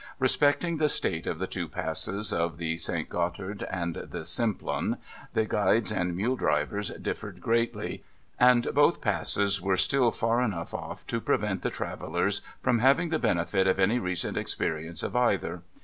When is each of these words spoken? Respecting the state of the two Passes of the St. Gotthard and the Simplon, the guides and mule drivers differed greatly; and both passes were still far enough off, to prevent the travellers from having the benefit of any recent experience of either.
Respecting 0.17 0.77
the 0.77 0.89
state 0.89 1.27
of 1.27 1.37
the 1.37 1.45
two 1.45 1.67
Passes 1.67 2.33
of 2.33 2.57
the 2.57 2.75
St. 2.77 3.07
Gotthard 3.07 3.67
and 3.69 3.93
the 4.09 4.25
Simplon, 4.25 4.97
the 5.35 5.45
guides 5.45 5.91
and 5.91 6.15
mule 6.17 6.35
drivers 6.35 6.89
differed 6.99 7.39
greatly; 7.39 8.03
and 8.39 8.73
both 8.73 8.99
passes 8.99 9.61
were 9.61 9.77
still 9.77 10.09
far 10.09 10.41
enough 10.41 10.73
off, 10.73 11.05
to 11.05 11.21
prevent 11.21 11.61
the 11.61 11.69
travellers 11.69 12.41
from 12.63 12.79
having 12.79 13.09
the 13.09 13.19
benefit 13.19 13.67
of 13.67 13.77
any 13.79 13.99
recent 13.99 14.37
experience 14.37 15.03
of 15.03 15.15
either. 15.15 15.61